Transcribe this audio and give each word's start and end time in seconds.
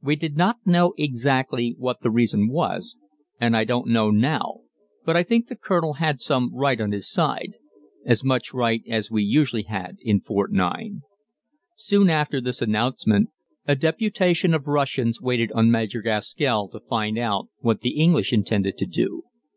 We 0.00 0.14
did 0.14 0.36
not 0.36 0.64
know 0.64 0.94
exactly 0.96 1.74
what 1.76 2.02
the 2.02 2.10
reason 2.12 2.46
was, 2.48 2.96
and 3.40 3.56
I 3.56 3.64
don't 3.64 3.88
know 3.88 4.12
now, 4.12 4.60
but 5.04 5.16
I 5.16 5.24
think 5.24 5.48
the 5.48 5.56
Colonel 5.56 5.94
had 5.94 6.20
some 6.20 6.54
right 6.54 6.80
on 6.80 6.92
his 6.92 7.10
side 7.10 7.54
as 8.06 8.22
much 8.22 8.54
right 8.54 8.80
as 8.88 9.10
we 9.10 9.24
usually 9.24 9.64
had 9.64 9.96
in 10.02 10.20
Fort 10.20 10.52
9. 10.52 11.00
Soon 11.74 12.10
after 12.10 12.40
this 12.40 12.62
announcement 12.62 13.30
a 13.66 13.74
deputation 13.74 14.54
of 14.54 14.68
Russians 14.68 15.20
waited 15.20 15.50
on 15.50 15.68
Major 15.68 16.00
Gaskell 16.00 16.68
to 16.68 16.78
find 16.88 17.18
out 17.18 17.48
what 17.58 17.80
the 17.80 17.98
English 18.00 18.32
intended 18.32 18.78
to 18.78 18.86
do. 18.86 19.24